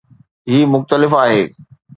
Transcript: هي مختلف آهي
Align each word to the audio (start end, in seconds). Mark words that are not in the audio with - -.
هي 0.47 0.65
مختلف 0.65 1.13
آهي 1.15 1.55